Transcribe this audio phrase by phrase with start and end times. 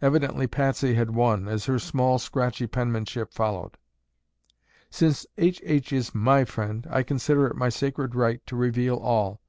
[0.00, 3.76] Evidently Patsy had won, as her small scratchy penmanship followed.
[4.88, 5.60] "Since H.
[5.64, 5.92] H.
[5.92, 9.40] is my friend, I consider it my sacred right to reveal all.